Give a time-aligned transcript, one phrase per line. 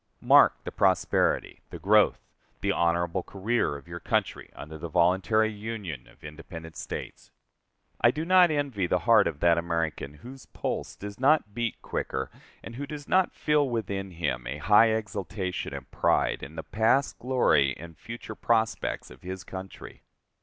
[0.19, 2.25] Mark the prosperity, the growth,
[2.61, 7.29] the honorable career of your country under the voluntary union of independent States.
[8.03, 12.31] I do not envy the heart of that American whose pulse does not beat quicker,
[12.63, 17.19] and who does not feel within him a high exultation and pride, in the past
[17.19, 20.01] glory and future prospects of his country.